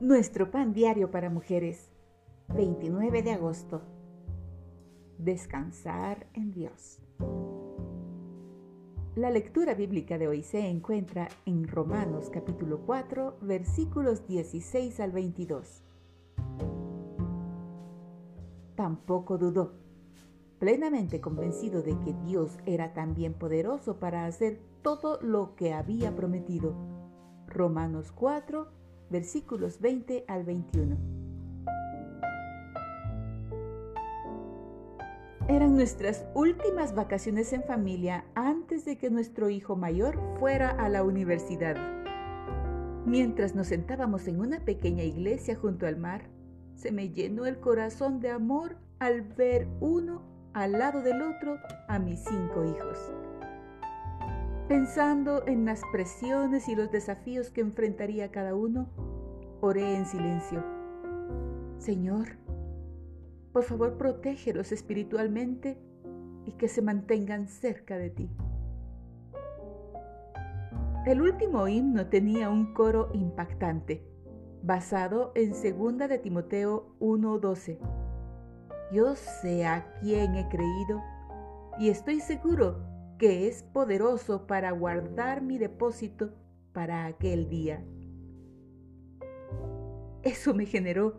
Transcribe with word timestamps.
Nuestro 0.00 0.52
pan 0.52 0.74
diario 0.74 1.10
para 1.10 1.28
mujeres, 1.28 1.90
29 2.54 3.20
de 3.24 3.32
agosto. 3.32 3.82
Descansar 5.18 6.28
en 6.34 6.52
Dios. 6.52 7.00
La 9.16 9.30
lectura 9.30 9.74
bíblica 9.74 10.16
de 10.16 10.28
hoy 10.28 10.44
se 10.44 10.68
encuentra 10.68 11.26
en 11.46 11.66
Romanos 11.66 12.30
capítulo 12.32 12.82
4 12.86 13.38
versículos 13.42 14.24
16 14.28 15.00
al 15.00 15.10
22. 15.10 15.82
Tampoco 18.76 19.36
dudó, 19.36 19.72
plenamente 20.60 21.20
convencido 21.20 21.82
de 21.82 21.98
que 21.98 22.14
Dios 22.24 22.56
era 22.66 22.92
también 22.92 23.34
poderoso 23.34 23.98
para 23.98 24.26
hacer 24.26 24.60
todo 24.82 25.20
lo 25.22 25.56
que 25.56 25.72
había 25.72 26.14
prometido. 26.14 26.76
Romanos 27.48 28.12
4 28.12 28.78
versículos 29.10 29.80
20 29.80 30.24
al 30.28 30.44
21. 30.44 30.96
Eran 35.48 35.74
nuestras 35.74 36.26
últimas 36.34 36.94
vacaciones 36.94 37.52
en 37.54 37.62
familia 37.62 38.26
antes 38.34 38.84
de 38.84 38.98
que 38.98 39.08
nuestro 39.08 39.48
hijo 39.48 39.76
mayor 39.76 40.20
fuera 40.38 40.68
a 40.68 40.90
la 40.90 41.02
universidad. 41.02 41.76
Mientras 43.06 43.54
nos 43.54 43.68
sentábamos 43.68 44.28
en 44.28 44.40
una 44.40 44.60
pequeña 44.60 45.04
iglesia 45.04 45.56
junto 45.56 45.86
al 45.86 45.96
mar, 45.96 46.28
se 46.74 46.92
me 46.92 47.08
llenó 47.08 47.46
el 47.46 47.58
corazón 47.60 48.20
de 48.20 48.30
amor 48.30 48.76
al 48.98 49.22
ver 49.22 49.66
uno 49.80 50.22
al 50.52 50.72
lado 50.72 51.00
del 51.02 51.22
otro 51.22 51.58
a 51.88 51.98
mis 51.98 52.20
cinco 52.24 52.64
hijos. 52.64 52.98
Pensando 54.68 55.46
en 55.46 55.64
las 55.64 55.80
presiones 55.92 56.68
y 56.68 56.76
los 56.76 56.90
desafíos 56.90 57.50
que 57.50 57.62
enfrentaría 57.62 58.30
cada 58.30 58.54
uno, 58.54 58.90
oré 59.62 59.96
en 59.96 60.04
silencio. 60.04 60.62
Señor, 61.78 62.36
por 63.54 63.62
favor 63.62 63.96
protégelos 63.96 64.70
espiritualmente 64.70 65.78
y 66.44 66.52
que 66.52 66.68
se 66.68 66.82
mantengan 66.82 67.48
cerca 67.48 67.96
de 67.96 68.10
ti. 68.10 68.30
El 71.06 71.22
último 71.22 71.66
himno 71.66 72.08
tenía 72.08 72.50
un 72.50 72.74
coro 72.74 73.08
impactante, 73.14 74.06
basado 74.62 75.32
en 75.34 75.52
2 75.52 76.08
de 76.10 76.18
Timoteo 76.18 76.94
1:12. 77.00 77.78
Yo 78.92 79.16
sé 79.16 79.66
a 79.66 79.94
quién 80.02 80.34
he 80.34 80.46
creído 80.50 81.02
y 81.78 81.88
estoy 81.88 82.20
seguro 82.20 82.97
que 83.18 83.48
es 83.48 83.64
poderoso 83.64 84.46
para 84.46 84.70
guardar 84.70 85.42
mi 85.42 85.58
depósito 85.58 86.30
para 86.72 87.06
aquel 87.06 87.48
día. 87.48 87.84
Eso 90.22 90.54
me 90.54 90.66
generó 90.66 91.18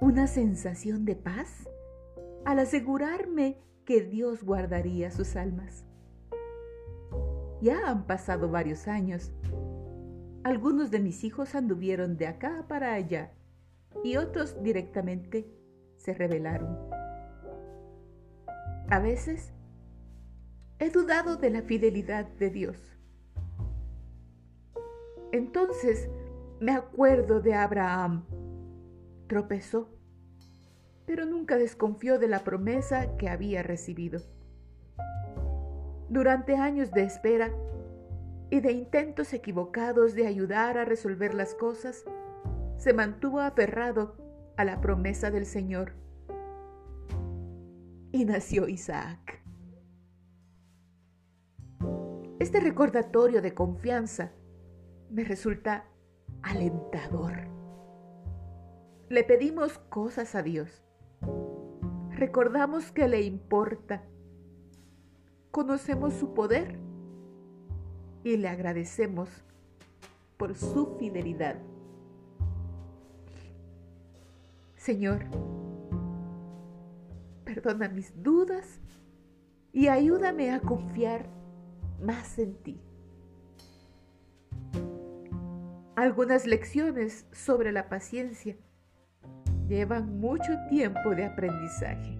una 0.00 0.26
sensación 0.26 1.04
de 1.04 1.16
paz 1.16 1.68
al 2.44 2.58
asegurarme 2.58 3.56
que 3.84 4.02
Dios 4.02 4.44
guardaría 4.44 5.10
sus 5.10 5.36
almas. 5.36 5.86
Ya 7.62 7.88
han 7.88 8.06
pasado 8.06 8.50
varios 8.50 8.88
años. 8.88 9.32
Algunos 10.44 10.90
de 10.90 11.00
mis 11.00 11.24
hijos 11.24 11.54
anduvieron 11.54 12.16
de 12.16 12.26
acá 12.26 12.66
para 12.68 12.94
allá 12.94 13.32
y 14.02 14.16
otros 14.16 14.60
directamente 14.62 15.46
se 15.96 16.12
rebelaron. 16.14 16.76
A 18.90 18.98
veces 18.98 19.54
he 20.82 20.90
dudado 20.90 21.36
de 21.36 21.48
la 21.48 21.62
fidelidad 21.62 22.26
de 22.26 22.50
Dios. 22.50 22.76
Entonces 25.30 26.10
me 26.58 26.72
acuerdo 26.72 27.40
de 27.40 27.54
Abraham. 27.54 28.24
Tropezó, 29.28 29.88
pero 31.06 31.24
nunca 31.24 31.56
desconfió 31.56 32.18
de 32.18 32.26
la 32.26 32.42
promesa 32.42 33.16
que 33.16 33.28
había 33.28 33.62
recibido. 33.62 34.20
Durante 36.08 36.56
años 36.56 36.90
de 36.90 37.04
espera 37.04 37.54
y 38.50 38.58
de 38.58 38.72
intentos 38.72 39.32
equivocados 39.34 40.14
de 40.14 40.26
ayudar 40.26 40.78
a 40.78 40.84
resolver 40.84 41.32
las 41.32 41.54
cosas, 41.54 42.04
se 42.76 42.92
mantuvo 42.92 43.38
aferrado 43.38 44.16
a 44.56 44.64
la 44.64 44.80
promesa 44.80 45.30
del 45.30 45.46
Señor. 45.46 45.92
Y 48.10 48.24
nació 48.24 48.66
Isaac. 48.66 49.41
Este 52.42 52.58
recordatorio 52.58 53.40
de 53.40 53.54
confianza 53.54 54.32
me 55.10 55.22
resulta 55.22 55.84
alentador. 56.42 57.34
Le 59.08 59.22
pedimos 59.22 59.78
cosas 59.78 60.34
a 60.34 60.42
Dios. 60.42 60.82
Recordamos 62.10 62.90
que 62.90 63.06
le 63.06 63.22
importa. 63.22 64.02
Conocemos 65.52 66.14
su 66.14 66.34
poder 66.34 66.80
y 68.24 68.36
le 68.38 68.48
agradecemos 68.48 69.28
por 70.36 70.56
su 70.56 70.96
fidelidad. 70.98 71.60
Señor, 74.74 75.26
perdona 77.44 77.88
mis 77.88 78.20
dudas 78.20 78.80
y 79.72 79.86
ayúdame 79.86 80.50
a 80.50 80.58
confiar 80.58 81.40
más 82.02 82.38
en 82.38 82.54
ti. 82.62 82.80
Algunas 85.96 86.46
lecciones 86.46 87.26
sobre 87.32 87.70
la 87.70 87.88
paciencia 87.88 88.56
llevan 89.68 90.18
mucho 90.18 90.52
tiempo 90.68 91.14
de 91.14 91.26
aprendizaje. 91.26 92.18